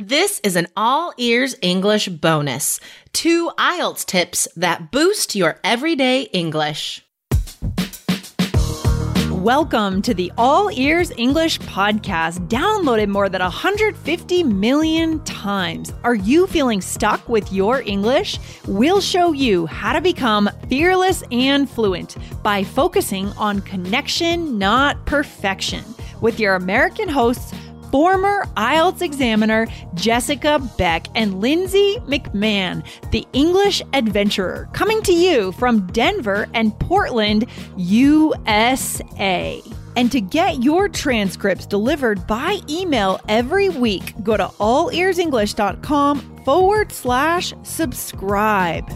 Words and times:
This 0.00 0.40
is 0.42 0.56
an 0.56 0.66
all 0.76 1.12
ears 1.18 1.54
English 1.62 2.08
bonus. 2.08 2.80
Two 3.12 3.52
IELTS 3.56 4.04
tips 4.04 4.48
that 4.56 4.90
boost 4.90 5.36
your 5.36 5.60
everyday 5.62 6.22
English. 6.32 7.06
Welcome 9.30 10.02
to 10.02 10.12
the 10.12 10.32
All 10.36 10.68
Ears 10.72 11.12
English 11.16 11.60
podcast, 11.60 12.48
downloaded 12.48 13.06
more 13.06 13.28
than 13.28 13.40
150 13.40 14.42
million 14.42 15.22
times. 15.22 15.92
Are 16.02 16.16
you 16.16 16.48
feeling 16.48 16.80
stuck 16.80 17.28
with 17.28 17.52
your 17.52 17.82
English? 17.82 18.40
We'll 18.66 19.00
show 19.00 19.30
you 19.30 19.66
how 19.66 19.92
to 19.92 20.00
become 20.00 20.50
fearless 20.68 21.22
and 21.30 21.70
fluent 21.70 22.16
by 22.42 22.64
focusing 22.64 23.28
on 23.34 23.60
connection, 23.60 24.58
not 24.58 25.06
perfection, 25.06 25.84
with 26.20 26.40
your 26.40 26.56
American 26.56 27.08
hosts 27.08 27.52
former 27.94 28.44
IELTS 28.56 29.02
examiner 29.02 29.68
Jessica 29.94 30.58
Beck 30.76 31.06
and 31.14 31.40
Lindsay 31.40 31.98
McMahon, 32.08 32.84
the 33.12 33.24
English 33.32 33.80
adventurer, 33.92 34.68
coming 34.72 35.00
to 35.02 35.12
you 35.12 35.52
from 35.52 35.86
Denver 35.92 36.48
and 36.54 36.76
Portland, 36.80 37.46
USA. 37.76 39.62
And 39.94 40.10
to 40.10 40.20
get 40.20 40.60
your 40.60 40.88
transcripts 40.88 41.66
delivered 41.66 42.26
by 42.26 42.58
email 42.68 43.20
every 43.28 43.68
week, 43.68 44.12
go 44.24 44.36
to 44.36 44.46
allearsenglish.com 44.58 46.42
forward 46.44 46.90
slash 46.90 47.54
subscribe. 47.62 48.88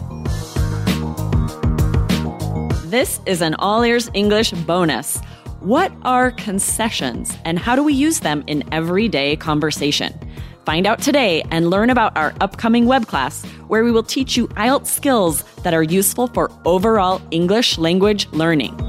This 2.89 3.21
is 3.25 3.41
an 3.41 3.53
All 3.59 3.83
Ears 3.83 4.09
English 4.13 4.51
bonus. 4.51 5.21
What 5.61 5.91
are 6.03 6.31
concessions 6.31 7.37
and 7.43 7.59
how 7.59 7.75
do 7.75 7.83
we 7.83 7.93
use 7.93 8.21
them 8.21 8.45
in 8.47 8.63
everyday 8.73 9.35
conversation? 9.35 10.17
Find 10.63 10.87
out 10.87 11.01
today 11.01 11.43
and 11.51 11.69
learn 11.69 11.89
about 11.89 12.15
our 12.15 12.33
upcoming 12.39 12.85
web 12.85 13.07
class 13.07 13.43
where 13.67 13.83
we 13.83 13.91
will 13.91 14.03
teach 14.03 14.37
you 14.37 14.47
IELTS 14.49 14.87
skills 14.87 15.43
that 15.63 15.73
are 15.73 15.83
useful 15.83 16.27
for 16.27 16.49
overall 16.63 17.21
English 17.31 17.77
language 17.77 18.29
learning. 18.31 18.88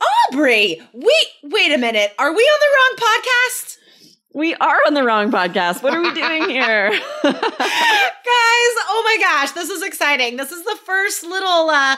Aubrey, 0.00 0.80
wait, 0.92 1.26
wait 1.42 1.72
a 1.72 1.78
minute. 1.78 2.12
Are 2.18 2.32
we 2.34 2.42
on 2.42 2.60
the 2.60 3.04
wrong 3.04 3.08
podcast? 3.08 3.76
We 4.34 4.54
are 4.54 4.76
on 4.86 4.94
the 4.94 5.02
wrong 5.02 5.32
podcast. 5.32 5.82
What 5.82 5.94
are 5.94 6.02
we 6.02 6.12
doing 6.12 6.48
here? 6.48 6.90
Guys, 6.90 7.02
oh 8.90 9.02
my 9.04 9.16
gosh, 9.20 9.52
this 9.52 9.70
is 9.70 9.82
exciting. 9.82 10.36
This 10.36 10.52
is 10.52 10.62
the 10.64 10.78
first 10.84 11.24
little 11.24 11.70
uh 11.70 11.96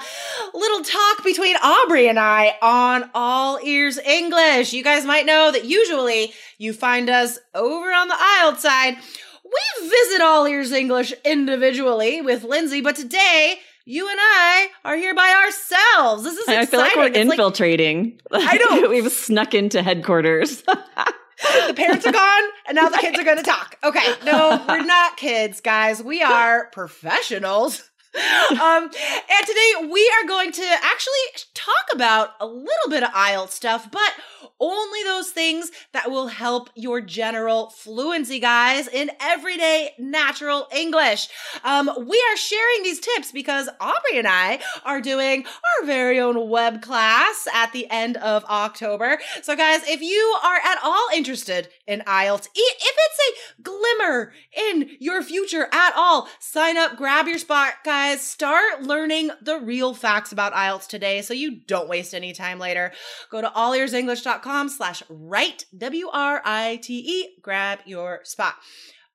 little 0.54 0.82
talk 0.84 1.24
between 1.24 1.56
Aubrey 1.56 2.08
and 2.08 2.18
I 2.18 2.54
on 2.62 3.10
All 3.14 3.58
Ears 3.62 3.98
English. 3.98 4.72
You 4.72 4.82
guys 4.84 5.04
might 5.04 5.26
know 5.26 5.50
that 5.50 5.64
usually 5.64 6.32
you 6.56 6.72
find 6.72 7.10
us 7.10 7.38
over 7.54 7.92
on 7.92 8.08
the 8.08 8.14
IELTS 8.14 8.58
side. 8.60 8.96
We 9.44 9.88
visit 9.88 10.22
All 10.22 10.46
Ears 10.46 10.70
English 10.72 11.12
individually 11.24 12.22
with 12.22 12.44
Lindsay, 12.44 12.80
but 12.80 12.94
today 12.94 13.58
you 13.84 14.08
and 14.08 14.18
I 14.20 14.68
are 14.84 14.96
here 14.96 15.14
by 15.14 15.30
ourselves. 15.44 16.24
This 16.24 16.34
is 16.34 16.40
exciting. 16.40 16.62
I 16.62 16.66
feel 16.66 16.80
like 16.80 16.96
we're 16.96 17.06
It's 17.06 17.16
infiltrating. 17.18 18.20
I 18.32 18.56
know. 18.82 18.88
We've 18.88 19.10
snuck 19.10 19.54
into 19.54 19.82
headquarters. 19.82 20.62
the 20.66 21.74
parents 21.74 22.06
are 22.06 22.12
gone 22.12 22.42
and 22.68 22.76
now 22.76 22.88
the 22.88 22.98
kids 22.98 23.18
are 23.18 23.24
going 23.24 23.38
to 23.38 23.42
talk. 23.42 23.76
Okay. 23.82 24.14
No, 24.24 24.62
we're 24.68 24.82
not 24.84 25.16
kids, 25.16 25.60
guys. 25.60 26.02
We 26.02 26.22
are 26.22 26.66
professionals. 26.72 27.90
Um, 28.50 28.84
and 28.84 29.46
today 29.46 29.72
we 29.90 30.12
are 30.20 30.28
going 30.28 30.50
to 30.50 30.76
actually 30.82 31.46
talk 31.54 31.86
about 31.94 32.30
a 32.40 32.46
little 32.46 32.90
bit 32.90 33.04
of 33.04 33.10
IELTS 33.10 33.50
stuff, 33.50 33.90
but 33.90 34.12
only 34.58 35.02
those 35.04 35.30
things 35.30 35.70
that 35.92 36.10
will 36.10 36.26
help 36.26 36.68
your 36.74 37.00
general 37.00 37.70
fluency, 37.70 38.38
guys, 38.38 38.88
in 38.88 39.10
everyday 39.20 39.92
natural 39.98 40.66
English. 40.74 41.28
Um, 41.64 41.90
we 42.06 42.22
are 42.30 42.36
sharing 42.36 42.82
these 42.82 43.00
tips 43.00 43.32
because 43.32 43.68
Aubrey 43.80 44.18
and 44.18 44.28
I 44.28 44.60
are 44.84 45.00
doing 45.00 45.46
our 45.46 45.86
very 45.86 46.20
own 46.20 46.50
web 46.50 46.82
class 46.82 47.46
at 47.54 47.72
the 47.72 47.88
end 47.90 48.16
of 48.18 48.44
October. 48.44 49.18
So, 49.42 49.56
guys, 49.56 49.88
if 49.88 50.02
you 50.02 50.36
are 50.44 50.56
at 50.56 50.78
all 50.82 51.06
interested 51.14 51.68
in 51.86 52.00
IELTS, 52.00 52.48
if 52.54 52.96
it's 52.98 53.18
a 53.58 53.62
glimmer 53.62 54.32
in 54.70 54.90
your 54.98 55.22
future 55.22 55.68
at 55.72 55.94
all, 55.96 56.28
sign 56.38 56.76
up, 56.76 56.96
grab 56.96 57.26
your 57.26 57.38
spot, 57.38 57.74
guys. 57.84 57.99
Start 58.18 58.82
learning 58.82 59.30
the 59.42 59.58
real 59.58 59.94
facts 59.94 60.32
about 60.32 60.52
IELTS 60.52 60.86
today 60.86 61.22
so 61.22 61.34
you 61.34 61.60
don't 61.66 61.88
waste 61.88 62.14
any 62.14 62.32
time 62.32 62.58
later. 62.58 62.92
Go 63.30 63.40
to 63.40 63.48
allearsenglish.com 63.48 64.68
slash 64.68 65.02
write, 65.08 65.66
W-R-I-T-E, 65.76 67.36
grab 67.42 67.80
your 67.86 68.20
spot. 68.24 68.54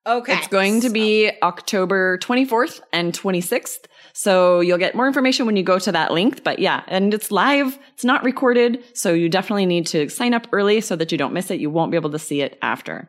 Okay. 0.06 0.34
It's 0.34 0.46
going 0.46 0.80
to 0.82 0.90
be 0.90 1.32
October 1.42 2.16
24th 2.18 2.80
and 2.92 3.12
26th. 3.12 3.86
So 4.12 4.60
you'll 4.60 4.78
get 4.78 4.94
more 4.94 5.08
information 5.08 5.46
when 5.46 5.56
you 5.56 5.64
go 5.64 5.80
to 5.80 5.90
that 5.92 6.12
link. 6.12 6.44
But 6.44 6.60
yeah, 6.60 6.84
and 6.86 7.12
it's 7.12 7.32
live. 7.32 7.76
It's 7.94 8.04
not 8.04 8.22
recorded. 8.22 8.84
So 8.94 9.12
you 9.12 9.28
definitely 9.28 9.66
need 9.66 9.86
to 9.88 10.08
sign 10.08 10.32
up 10.32 10.46
early 10.52 10.80
so 10.80 10.94
that 10.94 11.10
you 11.10 11.18
don't 11.18 11.32
miss 11.32 11.50
it. 11.50 11.58
You 11.58 11.70
won't 11.70 11.90
be 11.90 11.96
able 11.96 12.10
to 12.10 12.18
see 12.20 12.40
it 12.40 12.56
after. 12.62 13.08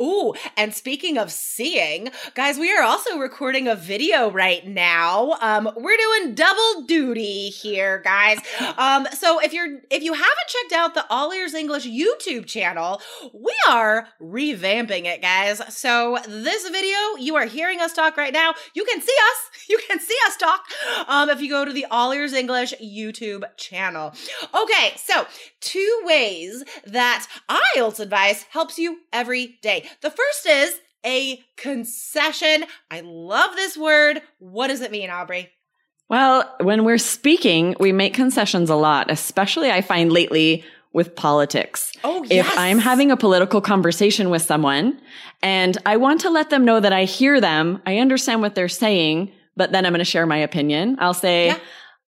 Ooh, 0.00 0.34
and 0.56 0.74
speaking 0.74 1.16
of 1.16 1.30
seeing, 1.32 2.10
guys, 2.34 2.58
we 2.58 2.74
are 2.74 2.82
also 2.82 3.18
recording 3.18 3.66
a 3.66 3.74
video 3.74 4.30
right 4.30 4.66
now. 4.66 5.36
Um, 5.40 5.70
we're 5.76 5.96
doing 5.96 6.34
double 6.34 6.82
duty 6.86 7.48
here, 7.48 8.00
guys. 8.02 8.38
Um, 8.76 9.06
so 9.12 9.40
if 9.40 9.52
you're 9.52 9.80
if 9.90 10.02
you 10.02 10.12
haven't 10.14 10.48
checked 10.48 10.72
out 10.72 10.94
the 10.94 11.06
All 11.08 11.32
Ears 11.32 11.54
English 11.54 11.86
YouTube 11.86 12.46
channel, 12.46 13.00
we 13.32 13.54
are 13.68 14.08
revamping 14.20 15.04
it, 15.04 15.22
guys. 15.22 15.62
So 15.74 16.18
this 16.26 16.68
video, 16.68 16.96
you 17.18 17.36
are 17.36 17.44
hearing 17.46 17.80
us 17.80 17.92
talk 17.92 18.16
right 18.16 18.32
now. 18.32 18.54
You 18.74 18.84
can 18.84 19.00
see 19.00 19.16
us. 19.30 19.50
You 19.66 19.78
can 19.88 19.98
see 19.98 20.16
us 20.26 20.36
talk. 20.36 20.60
Um, 21.08 21.30
if 21.30 21.40
you 21.40 21.48
go 21.48 21.64
to 21.64 21.72
the 21.72 21.86
All 21.90 22.12
Ears 22.12 22.34
English 22.34 22.74
YouTube 22.82 23.44
channel. 23.56 24.12
Okay, 24.54 24.92
so 24.96 25.26
two 25.60 26.02
ways 26.04 26.62
that 26.84 27.26
IELTS 27.48 27.98
advice 27.98 28.44
helps 28.50 28.78
you 28.78 28.98
every 29.10 29.53
day. 29.60 29.88
The 30.00 30.10
first 30.10 30.46
is 30.46 30.80
a 31.04 31.42
concession. 31.56 32.64
I 32.90 33.00
love 33.04 33.54
this 33.56 33.76
word. 33.76 34.22
What 34.38 34.68
does 34.68 34.80
it 34.80 34.90
mean, 34.90 35.10
Aubrey? 35.10 35.50
Well, 36.08 36.54
when 36.60 36.84
we're 36.84 36.98
speaking, 36.98 37.76
we 37.80 37.92
make 37.92 38.14
concessions 38.14 38.70
a 38.70 38.74
lot, 38.74 39.10
especially 39.10 39.70
I 39.70 39.80
find 39.80 40.12
lately 40.12 40.64
with 40.92 41.16
politics. 41.16 41.92
Oh, 42.04 42.24
yes. 42.24 42.46
If. 42.46 42.58
I'm 42.58 42.78
having 42.78 43.10
a 43.10 43.16
political 43.16 43.60
conversation 43.60 44.30
with 44.30 44.42
someone 44.42 45.00
and 45.42 45.76
I 45.86 45.96
want 45.96 46.20
to 46.22 46.30
let 46.30 46.50
them 46.50 46.64
know 46.64 46.78
that 46.78 46.92
I 46.92 47.04
hear 47.04 47.40
them, 47.40 47.82
I 47.84 47.98
understand 47.98 48.42
what 48.42 48.54
they're 48.54 48.68
saying, 48.68 49.32
but 49.56 49.72
then 49.72 49.84
I'm 49.86 49.92
going 49.92 49.98
to 49.98 50.04
share 50.04 50.26
my 50.26 50.36
opinion. 50.36 50.96
I'll 51.00 51.14
say, 51.14 51.46
Yeah. 51.48 51.58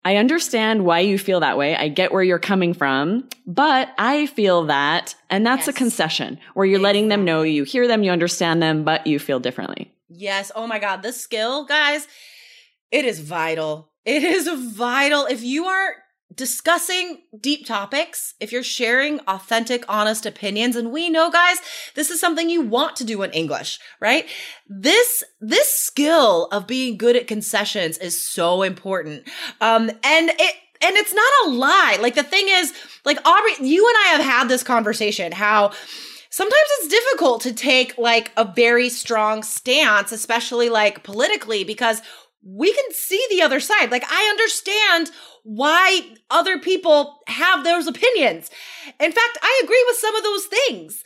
I 0.05 0.17
understand 0.17 0.85
why 0.85 0.99
you 0.99 1.17
feel 1.17 1.39
that 1.39 1.57
way. 1.57 1.75
I 1.75 1.87
get 1.87 2.11
where 2.11 2.23
you're 2.23 2.39
coming 2.39 2.73
from, 2.73 3.29
but 3.47 3.89
I 3.97 4.25
feel 4.27 4.65
that. 4.65 5.15
And 5.29 5.45
that's 5.45 5.67
a 5.67 5.73
concession 5.73 6.39
where 6.53 6.65
you're 6.65 6.79
letting 6.79 7.07
them 7.07 7.23
know 7.23 7.41
you 7.41 7.63
hear 7.63 7.87
them, 7.87 8.03
you 8.03 8.11
understand 8.11 8.61
them, 8.61 8.83
but 8.83 9.07
you 9.07 9.17
feel 9.17 9.39
differently. 9.39 9.93
Yes. 10.09 10.51
Oh 10.55 10.67
my 10.67 10.79
God. 10.79 11.01
This 11.03 11.21
skill, 11.21 11.65
guys, 11.65 12.07
it 12.91 13.05
is 13.05 13.19
vital. 13.19 13.91
It 14.05 14.23
is 14.23 14.47
vital. 14.47 15.25
If 15.25 15.41
you 15.41 15.65
are 15.65 15.95
discussing 16.35 17.23
deep 17.39 17.65
topics, 17.65 18.33
if 18.39 18.51
you're 18.51 18.63
sharing 18.63 19.19
authentic, 19.21 19.83
honest 19.87 20.25
opinions, 20.25 20.75
and 20.75 20.91
we 20.91 21.09
know, 21.09 21.29
guys, 21.29 21.57
this 21.95 22.09
is 22.09 22.19
something 22.19 22.49
you 22.49 22.61
want 22.61 22.95
to 22.97 23.03
do 23.03 23.21
in 23.23 23.31
English, 23.31 23.79
right? 23.99 24.27
This, 24.67 25.23
this 25.41 25.73
skill 25.73 26.47
of 26.51 26.67
being 26.67 26.97
good 26.97 27.15
at 27.15 27.27
concessions 27.27 27.97
is 27.97 28.21
so 28.21 28.61
important. 28.61 29.27
Um, 29.61 29.89
and 30.03 30.29
it, 30.29 30.55
and 30.81 30.97
it's 30.97 31.13
not 31.13 31.31
a 31.45 31.49
lie. 31.49 31.97
Like 32.01 32.15
the 32.15 32.23
thing 32.23 32.45
is, 32.47 32.73
like 33.05 33.17
Aubrey, 33.25 33.53
you 33.61 33.87
and 33.87 33.97
I 33.97 34.07
have 34.17 34.21
had 34.21 34.49
this 34.49 34.63
conversation 34.63 35.31
how 35.31 35.71
sometimes 36.29 36.67
it's 36.79 36.87
difficult 36.87 37.41
to 37.41 37.53
take 37.53 37.97
like 37.97 38.31
a 38.35 38.43
very 38.43 38.89
strong 38.89 39.43
stance, 39.43 40.11
especially 40.11 40.69
like 40.69 41.03
politically, 41.03 41.63
because 41.63 42.01
we 42.45 42.73
can 42.73 42.91
see 42.91 43.25
the 43.29 43.41
other 43.41 43.59
side. 43.59 43.91
Like, 43.91 44.03
I 44.09 44.27
understand 44.29 45.11
why 45.43 46.01
other 46.29 46.59
people 46.59 47.19
have 47.27 47.63
those 47.63 47.87
opinions. 47.87 48.49
In 48.99 49.11
fact, 49.11 49.37
I 49.41 49.61
agree 49.63 49.83
with 49.87 49.97
some 49.97 50.15
of 50.15 50.23
those 50.23 50.45
things. 50.45 51.03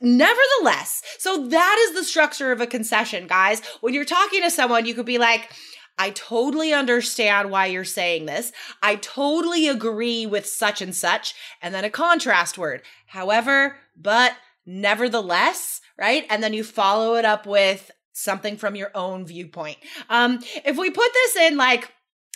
Nevertheless, 0.00 1.02
so 1.18 1.46
that 1.48 1.86
is 1.88 1.96
the 1.96 2.04
structure 2.04 2.52
of 2.52 2.60
a 2.60 2.66
concession, 2.66 3.26
guys. 3.26 3.62
When 3.80 3.94
you're 3.94 4.04
talking 4.04 4.42
to 4.42 4.50
someone, 4.50 4.86
you 4.86 4.94
could 4.94 5.06
be 5.06 5.18
like, 5.18 5.50
I 5.98 6.10
totally 6.10 6.72
understand 6.72 7.50
why 7.50 7.66
you're 7.66 7.84
saying 7.84 8.26
this. 8.26 8.50
I 8.82 8.96
totally 8.96 9.68
agree 9.68 10.26
with 10.26 10.46
such 10.46 10.80
and 10.80 10.94
such. 10.94 11.34
And 11.60 11.74
then 11.74 11.84
a 11.84 11.90
contrast 11.90 12.58
word. 12.58 12.82
However, 13.06 13.76
but 13.96 14.32
nevertheless, 14.64 15.80
right? 15.98 16.24
And 16.30 16.42
then 16.42 16.54
you 16.54 16.64
follow 16.64 17.14
it 17.14 17.24
up 17.24 17.46
with 17.46 17.90
something 18.12 18.56
from 18.56 18.76
your 18.76 18.90
own 18.94 19.26
viewpoint. 19.26 19.78
Um, 20.08 20.40
if 20.64 20.76
we 20.76 20.90
put 20.90 21.12
this 21.12 21.36
in 21.36 21.56
like 21.56 21.92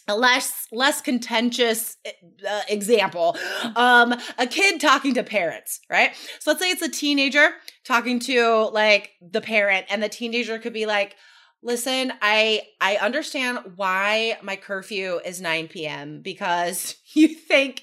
a 0.09 0.17
less 0.17 0.69
less 0.71 1.01
contentious 1.01 1.97
uh, 2.49 2.61
example 2.69 3.37
um 3.75 4.15
a 4.39 4.47
kid 4.47 4.81
talking 4.81 5.15
to 5.15 5.25
parents 5.25 5.81
right? 5.91 6.13
So 6.39 6.51
let's 6.51 6.61
say 6.63 6.71
it's 6.71 6.83
a 6.83 6.89
teenager 6.89 7.51
talking 7.85 8.21
to 8.21 8.71
like 8.73 9.11
the 9.21 9.41
parent 9.41 9.87
and 9.91 10.01
the 10.01 10.09
teenager 10.09 10.59
could 10.59 10.73
be 10.73 10.87
like 10.87 11.17
listen 11.61 12.13
i 12.23 12.63
i 12.81 12.97
understand 12.97 13.59
why 13.75 14.39
my 14.43 14.55
curfew 14.55 15.19
is 15.25 15.41
9 15.41 15.67
p.m 15.69 16.21
because 16.23 16.97
you 17.15 17.29
think 17.29 17.83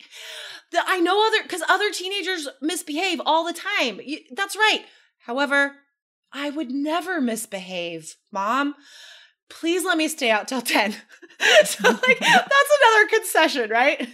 that 0.72 0.86
i 0.88 1.00
know 1.02 1.28
other 1.28 1.44
because 1.44 1.64
other 1.68 1.92
teenagers 1.92 2.48
misbehave 2.62 3.22
all 3.26 3.46
the 3.46 3.54
time. 3.54 4.00
That's 4.32 4.56
right. 4.56 4.86
However 5.20 5.76
I 6.34 6.50
would 6.50 6.72
never 6.72 7.22
misbehave, 7.22 8.16
mom. 8.32 8.76
Please 9.50 9.86
let 9.86 9.98
me 9.98 10.08
stay 10.08 10.32
out 10.32 10.48
till 10.48 10.62
10. 10.64 10.92
so, 11.64 11.90
like, 11.90 12.20
that's 12.20 12.72
another 12.82 13.08
concession, 13.10 13.70
right? 13.70 14.10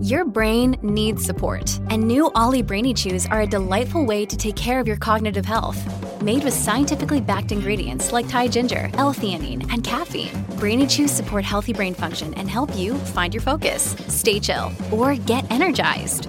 Your 0.00 0.24
brain 0.24 0.76
needs 0.82 1.24
support, 1.24 1.78
and 1.90 2.06
new 2.06 2.30
OLLY 2.34 2.62
Brainy 2.62 2.94
Chews 2.94 3.26
are 3.26 3.40
a 3.40 3.46
delightful 3.46 4.04
way 4.04 4.24
to 4.24 4.36
take 4.36 4.54
care 4.54 4.78
of 4.78 4.86
your 4.86 4.96
cognitive 4.98 5.44
health. 5.44 5.82
Made 6.22 6.44
with 6.44 6.54
scientifically 6.54 7.20
backed 7.20 7.50
ingredients 7.50 8.12
like 8.12 8.28
Thai 8.28 8.48
ginger, 8.48 8.90
L-theanine, 8.94 9.70
and 9.72 9.82
caffeine, 9.82 10.44
Brainy 10.58 10.86
Chews 10.86 11.10
support 11.10 11.44
healthy 11.44 11.72
brain 11.72 11.94
function 11.94 12.32
and 12.34 12.48
help 12.48 12.76
you 12.76 12.94
find 12.94 13.34
your 13.34 13.40
focus, 13.40 13.96
stay 14.08 14.38
chill, 14.38 14.70
or 14.92 15.14
get 15.16 15.50
energized. 15.50 16.28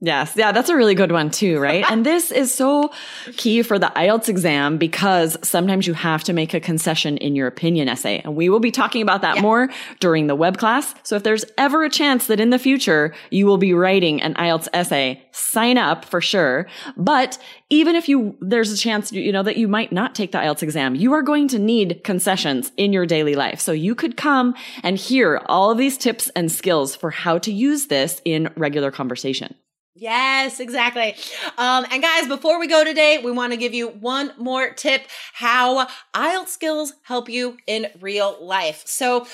Yes. 0.00 0.34
Yeah, 0.36 0.52
that's 0.52 0.68
a 0.68 0.76
really 0.76 0.94
good 0.94 1.12
one 1.12 1.30
too, 1.30 1.58
right? 1.58 1.84
and 1.90 2.04
this 2.06 2.30
is 2.30 2.52
so 2.52 2.90
key 3.36 3.62
for 3.62 3.78
the 3.78 3.92
IELTS 3.96 4.28
exam 4.28 4.76
because 4.76 5.38
sometimes 5.42 5.86
you 5.86 5.94
have 5.94 6.24
to 6.24 6.32
make 6.32 6.52
a 6.52 6.60
concession 6.60 7.16
in 7.16 7.34
your 7.34 7.46
opinion 7.46 7.88
essay. 7.88 8.20
And 8.22 8.36
we 8.36 8.48
will 8.48 8.60
be 8.60 8.70
talking 8.70 9.02
about 9.02 9.22
that 9.22 9.36
yeah. 9.36 9.42
more 9.42 9.70
during 10.00 10.26
the 10.26 10.34
web 10.34 10.58
class. 10.58 10.94
So 11.04 11.16
if 11.16 11.22
there's 11.22 11.44
ever 11.56 11.84
a 11.84 11.90
chance 11.90 12.26
that 12.26 12.40
in 12.40 12.50
the 12.50 12.58
future 12.58 13.14
you 13.30 13.46
will 13.46 13.56
be 13.56 13.72
writing 13.72 14.20
an 14.20 14.34
IELTS 14.34 14.68
essay, 14.74 15.22
sign 15.32 15.78
up 15.78 16.04
for 16.04 16.20
sure. 16.20 16.66
But 16.96 17.38
even 17.70 17.94
if 17.94 18.08
you, 18.08 18.36
there's 18.40 18.72
a 18.72 18.76
chance, 18.76 19.10
you 19.12 19.32
know, 19.32 19.42
that 19.42 19.56
you 19.56 19.68
might 19.68 19.92
not 19.92 20.14
take 20.14 20.32
the 20.32 20.38
IELTS 20.38 20.62
exam, 20.62 20.96
you 20.96 21.12
are 21.14 21.22
going 21.22 21.48
to 21.48 21.58
need 21.58 22.02
concessions 22.04 22.72
in 22.76 22.92
your 22.92 23.06
daily 23.06 23.36
life. 23.36 23.60
So 23.60 23.72
you 23.72 23.94
could 23.94 24.16
come 24.16 24.54
and 24.82 24.98
hear 24.98 25.40
all 25.46 25.70
of 25.70 25.78
these 25.78 25.96
tips 25.96 26.28
and 26.30 26.52
skills 26.52 26.94
for 26.94 27.10
how 27.10 27.38
to 27.38 27.52
use 27.52 27.86
this 27.86 28.20
in 28.24 28.50
regular 28.56 28.90
conversation. 28.90 29.54
Yes, 29.96 30.58
exactly. 30.58 31.14
Um, 31.56 31.86
and 31.90 32.02
guys, 32.02 32.26
before 32.26 32.58
we 32.58 32.66
go 32.66 32.82
today, 32.84 33.18
we 33.18 33.30
want 33.30 33.52
to 33.52 33.56
give 33.56 33.74
you 33.74 33.88
one 33.88 34.32
more 34.36 34.70
tip 34.70 35.02
how 35.32 35.86
IELTS 36.14 36.48
skills 36.48 36.94
help 37.02 37.28
you 37.28 37.58
in 37.68 37.86
real 38.00 38.36
life. 38.44 38.82
So, 38.86 39.26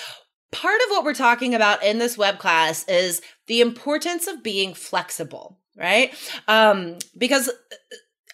part 0.51 0.79
of 0.85 0.91
what 0.91 1.03
we're 1.03 1.15
talking 1.15 1.55
about 1.55 1.83
in 1.83 1.97
this 1.97 2.15
web 2.17 2.37
class 2.37 2.87
is 2.87 3.21
the 3.47 3.61
importance 3.61 4.27
of 4.27 4.43
being 4.43 4.75
flexible, 4.75 5.57
right? 5.75 6.13
Um, 6.47 6.97
because 7.17 7.49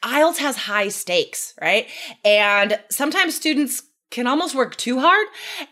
IELTS 0.03 0.37
has 0.37 0.57
high 0.57 0.89
stakes, 0.89 1.53
right? 1.61 1.87
And 2.25 2.79
sometimes 2.89 3.35
students 3.35 3.83
can 4.11 4.27
almost 4.27 4.55
work 4.55 4.75
too 4.75 4.99
hard. 4.99 5.27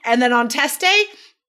And 0.05 0.21
then 0.21 0.33
on 0.33 0.47
test 0.47 0.81
day, 0.81 1.03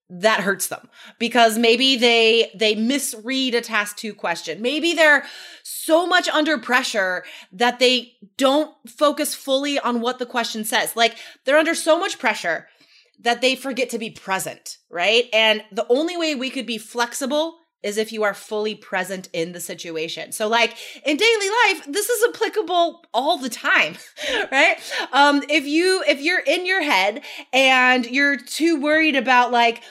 that 0.08 0.40
hurts 0.40 0.68
them 0.68 0.88
because 1.18 1.58
maybe 1.58 1.96
they 1.96 2.52
they 2.54 2.74
misread 2.74 3.54
a 3.54 3.60
task 3.60 3.96
2 3.96 4.14
question. 4.14 4.62
Maybe 4.62 4.94
they're 4.94 5.24
so 5.62 6.06
much 6.06 6.28
under 6.28 6.58
pressure 6.58 7.24
that 7.52 7.78
they 7.78 8.12
don't 8.36 8.72
focus 8.88 9.34
fully 9.34 9.78
on 9.78 10.00
what 10.00 10.18
the 10.18 10.26
question 10.26 10.64
says. 10.64 10.94
Like 10.94 11.16
they're 11.44 11.58
under 11.58 11.74
so 11.74 11.98
much 11.98 12.18
pressure 12.18 12.68
that 13.18 13.40
they 13.40 13.56
forget 13.56 13.90
to 13.90 13.98
be 13.98 14.10
present 14.10 14.78
right? 14.90 15.28
And 15.32 15.62
the 15.72 15.86
only 15.88 16.16
way 16.16 16.34
we 16.34 16.50
could 16.50 16.66
be 16.66 16.78
flexible 16.78 17.58
is 17.82 17.98
if 17.98 18.12
you 18.12 18.24
are 18.24 18.34
fully 18.34 18.74
present 18.74 19.28
in 19.32 19.52
the 19.52 19.60
situation. 19.60 20.32
So 20.32 20.48
like 20.48 20.76
in 21.04 21.16
daily 21.16 21.48
life, 21.64 21.86
this 21.86 22.08
is 22.08 22.34
applicable 22.34 23.04
all 23.14 23.38
the 23.38 23.48
time, 23.48 23.96
right? 24.52 24.76
Um 25.12 25.42
if 25.48 25.66
you 25.66 26.02
if 26.06 26.20
you're 26.20 26.40
in 26.40 26.66
your 26.66 26.82
head 26.82 27.22
and 27.52 28.06
you're 28.06 28.36
too 28.36 28.80
worried 28.80 29.16
about 29.16 29.52
like 29.52 29.82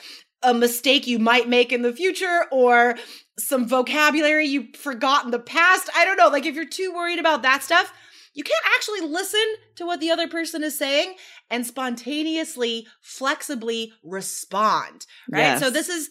a 0.42 0.52
mistake 0.52 1.06
you 1.06 1.18
might 1.18 1.48
make 1.48 1.72
in 1.72 1.82
the 1.82 1.92
future 1.92 2.44
or 2.52 2.96
some 3.38 3.66
vocabulary 3.66 4.46
you 4.46 4.68
forgot 4.74 5.24
in 5.24 5.30
the 5.30 5.38
past, 5.38 5.90
I 5.94 6.04
don't 6.04 6.16
know, 6.16 6.28
like 6.28 6.46
if 6.46 6.54
you're 6.54 6.66
too 6.66 6.92
worried 6.94 7.18
about 7.18 7.42
that 7.42 7.62
stuff, 7.62 7.92
you 8.34 8.44
can't 8.44 8.64
actually 8.76 9.00
listen 9.00 9.44
to 9.76 9.86
what 9.86 10.00
the 10.00 10.10
other 10.10 10.28
person 10.28 10.62
is 10.62 10.78
saying 10.78 11.14
and 11.50 11.66
spontaneously, 11.66 12.86
flexibly 13.00 13.92
respond, 14.04 15.06
right? 15.30 15.40
Yes. 15.40 15.60
So 15.60 15.70
this 15.70 15.88
is 15.88 16.10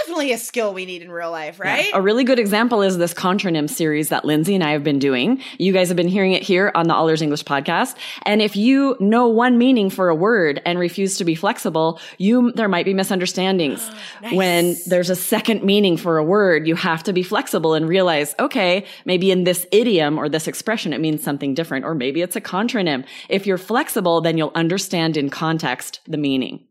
definitely 0.00 0.32
a 0.32 0.38
skill 0.38 0.74
we 0.74 0.86
need 0.86 1.02
in 1.02 1.10
real 1.10 1.30
life, 1.30 1.58
right? 1.60 1.86
Yeah. 1.86 1.98
A 1.98 2.02
really 2.02 2.24
good 2.24 2.38
example 2.38 2.82
is 2.82 2.98
this 2.98 3.14
contronym 3.14 3.68
series 3.68 4.08
that 4.08 4.24
Lindsay 4.24 4.54
and 4.54 4.64
I 4.64 4.70
have 4.70 4.84
been 4.84 4.98
doing. 4.98 5.40
You 5.58 5.72
guys 5.72 5.88
have 5.88 5.96
been 5.96 6.08
hearing 6.08 6.32
it 6.32 6.42
here 6.42 6.70
on 6.74 6.88
the 6.88 6.94
All 6.94 7.08
Ears 7.08 7.22
English 7.22 7.44
podcast. 7.44 7.96
And 8.24 8.42
if 8.42 8.56
you 8.56 8.96
know 9.00 9.28
one 9.28 9.58
meaning 9.58 9.90
for 9.90 10.08
a 10.08 10.14
word 10.14 10.60
and 10.64 10.78
refuse 10.78 11.16
to 11.18 11.24
be 11.24 11.34
flexible, 11.34 12.00
you, 12.18 12.52
there 12.52 12.68
might 12.68 12.84
be 12.84 12.94
misunderstandings. 12.94 13.88
nice. 14.22 14.34
When 14.34 14.76
there's 14.86 15.10
a 15.10 15.16
second 15.16 15.62
meaning 15.62 15.96
for 15.96 16.18
a 16.18 16.24
word, 16.24 16.66
you 16.66 16.74
have 16.76 17.02
to 17.04 17.12
be 17.12 17.22
flexible 17.22 17.74
and 17.74 17.88
realize, 17.88 18.34
okay, 18.38 18.84
maybe 19.04 19.30
in 19.30 19.44
this 19.44 19.66
idiom 19.72 20.18
or 20.18 20.28
this 20.28 20.48
expression, 20.48 20.92
it 20.92 21.00
means 21.00 21.22
something 21.22 21.54
different, 21.54 21.84
or 21.84 21.94
maybe 21.94 22.22
it's 22.22 22.36
a 22.36 22.40
contronym. 22.40 23.04
If 23.28 23.46
you're 23.46 23.58
flexible, 23.58 24.20
then 24.20 24.38
you'll 24.38 24.52
understand 24.54 25.16
in 25.16 25.30
context 25.30 26.00
the 26.06 26.16
meaning. 26.16 26.66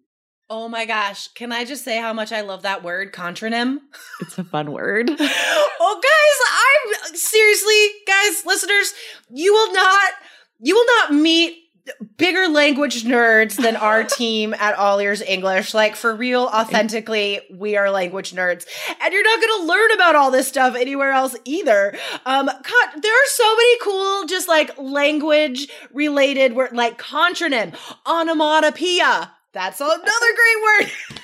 Oh 0.50 0.68
my 0.68 0.86
gosh. 0.86 1.30
Can 1.30 1.52
I 1.52 1.66
just 1.66 1.84
say 1.84 1.98
how 1.98 2.14
much 2.14 2.32
I 2.32 2.42
love 2.42 2.64
that 2.64 2.84
word, 2.84 3.14
contronym? 3.14 3.80
It's 4.22 4.38
a 4.38 4.44
fun 4.44 4.72
word. 4.72 5.10
oh, 5.20 6.02
guys, 6.04 7.10
I'm 7.10 7.16
seriously, 7.16 7.88
guys, 8.06 8.46
listeners, 8.46 8.94
you 9.30 9.54
will 9.54 9.74
not, 9.74 10.12
you 10.60 10.76
will 10.76 10.86
not 10.86 11.14
meet 11.14 11.58
bigger 12.18 12.48
language 12.48 13.04
nerds 13.04 13.56
than 13.62 13.76
our 13.76 14.04
team 14.18 14.54
at 14.54 14.76
All 14.76 15.00
Ears 15.00 15.22
English. 15.22 15.74
Like 15.74 15.96
for 15.96 16.16
real, 16.16 16.44
authentically, 16.44 17.42
we 17.52 17.76
are 17.76 17.90
language 17.90 18.34
nerds. 18.34 18.66
And 19.02 19.14
you're 19.14 19.24
not 19.24 19.42
going 19.42 19.62
to 19.62 19.68
learn 19.68 19.92
about 19.92 20.16
all 20.16 20.32
this 20.32 20.48
stuff 20.48 20.76
anywhere 20.76 21.12
else 21.12 21.36
either. 21.46 21.98
Um, 22.26 22.48
con- 22.48 23.02
there 23.02 23.14
are 23.14 23.28
so 23.28 23.56
many 23.56 23.80
cool, 23.80 24.26
just 24.26 24.48
like 24.48 24.78
language 24.78 25.68
related, 25.94 26.54
word, 26.54 26.74
like 26.74 26.98
contronym, 26.98 27.76
onomatopoeia, 28.06 29.32
that's 29.54 29.80
another 29.80 30.00
great 30.02 30.88
word. 30.88 30.92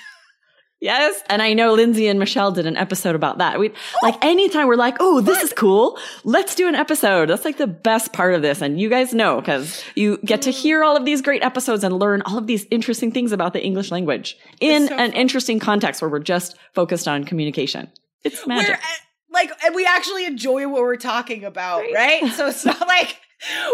Yes. 0.82 1.22
And 1.28 1.42
I 1.42 1.54
know 1.54 1.74
Lindsay 1.74 2.08
and 2.08 2.20
Michelle 2.20 2.54
did 2.54 2.66
an 2.66 2.78
episode 2.78 3.14
about 3.14 3.40
that. 3.40 3.60
We 3.60 3.74
like 4.02 4.16
oh. 4.16 4.20
anytime 4.22 4.68
we're 4.68 4.76
like, 4.76 4.96
oh, 5.02 5.20
this 5.20 5.44
is 5.44 5.52
cool. 5.52 6.00
Let's 6.24 6.56
do 6.56 6.70
an 6.70 6.76
episode. 6.76 7.28
That's 7.28 7.44
like 7.44 7.58
the 7.58 7.68
best 7.68 8.14
part 8.14 8.34
of 8.34 8.42
this. 8.42 8.62
And 8.62 8.80
you 8.80 8.90
guys 8.90 9.14
know 9.14 9.42
because 9.42 9.84
you 9.96 10.20
get 10.24 10.44
to 10.44 10.52
hear 10.52 10.84
all 10.84 10.96
of 10.96 11.04
these 11.04 11.22
great 11.22 11.44
episodes 11.44 11.84
and 11.84 12.00
learn 12.00 12.22
all 12.22 12.38
of 12.38 12.48
these 12.48 12.66
interesting 12.72 13.12
things 13.12 13.34
about 13.34 13.52
the 13.52 13.62
English 13.62 13.92
language 13.92 14.38
in 14.62 14.88
so 14.88 14.96
an 14.96 15.12
interesting 15.14 15.60
context 15.60 16.02
where 16.02 16.10
we're 16.10 16.20
just 16.20 16.56
focused 16.74 17.10
on 17.10 17.26
communication. 17.26 17.92
It's 18.24 18.48
magic. 18.48 18.70
We're, 18.70 19.34
like, 19.34 19.52
and 19.66 19.76
we 19.76 19.86
actually 19.86 20.26
enjoy 20.26 20.68
what 20.70 20.82
we're 20.82 20.96
talking 20.96 21.44
about, 21.44 21.82
right? 21.94 22.22
right? 22.22 22.34
So 22.34 22.48
it's 22.48 22.64
not 22.64 22.88
like 22.88 23.18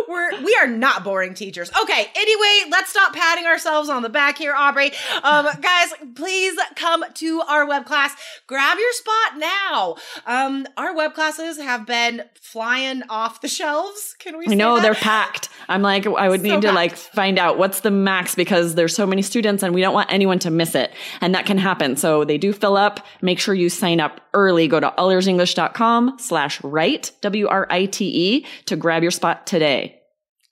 We're 0.08 0.44
we 0.44 0.56
are 0.62 0.68
not 0.68 1.04
boring 1.04 1.34
teachers. 1.34 1.72
Okay. 1.82 2.08
Anyway, 2.16 2.70
let's 2.72 2.90
stop 2.92 3.14
patting 3.14 3.46
ourselves 3.46 3.90
on 3.90 4.04
the 4.04 4.10
back 4.10 4.38
here, 4.38 4.54
Aubrey. 4.54 4.92
Um, 5.24 5.48
guys, 5.62 5.94
please 6.16 6.58
come 6.76 7.04
to 7.16 7.42
our 7.42 7.68
web 7.68 7.86
class. 7.86 8.16
Grab 8.48 8.78
your 8.78 8.92
spot 8.94 9.38
now. 9.38 9.96
Um, 10.28 10.68
our 10.78 10.96
web 10.96 11.14
classes 11.16 11.58
have 11.58 11.86
been 11.88 12.24
flying 12.40 13.02
off 13.10 13.42
the 13.42 13.48
shelves. 13.48 14.16
Can 14.20 14.38
we? 14.38 14.46
I 14.48 14.54
know 14.54 14.76
that? 14.76 14.84
they're 14.84 14.94
packed. 14.94 15.50
I'm 15.68 15.82
like, 15.82 16.06
I 16.06 16.30
would 16.30 16.42
So 16.42 16.48
need 16.48 16.62
to 16.62 16.68
packed. 16.68 16.76
like 16.76 16.96
find 16.96 17.40
out 17.40 17.58
what's 17.58 17.80
the 17.80 17.92
max 17.92 18.36
because 18.36 18.76
there's 18.76 18.96
so 18.96 19.08
many 19.08 19.24
students 19.24 19.64
and 19.64 19.74
we 19.74 19.82
don't 19.82 19.94
want 19.96 20.12
anyone 20.14 20.38
to 20.40 20.52
miss 20.52 20.76
it. 20.76 20.92
And 21.22 21.34
that 21.34 21.48
can 21.48 21.58
happen. 21.58 21.96
So 21.96 22.24
they 22.24 22.38
do 22.38 22.54
fill 22.54 22.78
up. 22.78 23.04
Make 23.24 23.40
sure 23.40 23.56
you 23.56 23.70
sign 23.70 24.00
up 24.00 24.22
early. 24.36 24.68
Go 24.68 24.80
to 24.80 24.94
allearsenglish.com 24.98 26.18
slash 26.20 26.64
write, 26.64 27.12
W-R-I-T-E 27.22 28.46
to 28.68 28.76
grab 28.76 29.02
your 29.02 29.12
spot 29.12 29.48
today. 29.48 29.55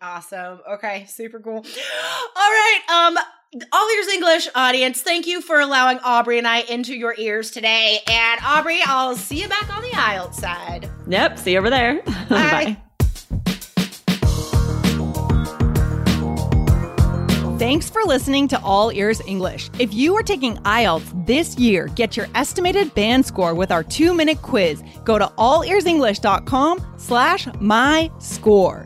Awesome. 0.02 0.60
Okay, 0.70 1.06
super 1.08 1.40
cool. 1.40 1.58
All 1.58 1.62
right. 2.36 2.80
Um 2.90 3.18
all 3.72 3.90
ears 3.92 4.08
English 4.08 4.48
audience, 4.56 5.02
thank 5.02 5.28
you 5.28 5.40
for 5.40 5.60
allowing 5.60 6.00
Aubrey 6.00 6.40
and 6.40 6.48
I 6.48 6.62
into 6.62 6.96
your 6.96 7.14
ears 7.18 7.52
today. 7.52 8.00
And 8.08 8.42
Aubrey, 8.44 8.80
I'll 8.86 9.16
see 9.16 9.42
you 9.42 9.48
back 9.48 9.76
on 9.76 9.84
the 9.84 9.90
IELTS 9.90 10.36
side. 10.36 10.90
Yep. 11.08 11.38
See 11.40 11.52
you 11.54 11.60
over 11.60 11.70
there. 11.70 12.02
Bye. 12.30 12.78
Thanks 17.60 17.90
for 17.90 18.02
listening 18.04 18.50
to 18.50 18.60
All 18.62 18.92
Ears 18.92 19.22
English. 19.26 19.70
If 19.80 19.94
you 19.94 20.18
are 20.18 20.24
taking 20.24 20.58
IELTS 20.58 21.26
this 21.26 21.58
year, 21.58 21.88
get 21.96 22.18
your 22.18 22.28
estimated 22.36 22.94
band 22.94 23.26
score 23.26 23.56
with 23.56 23.72
our 23.72 23.84
two-minute 23.84 24.42
quiz. 24.42 24.84
Go 25.06 25.18
to 25.18 25.28
allearsenglish.com 25.38 26.86
slash 26.98 27.48
my 27.62 28.12
score. 28.20 28.86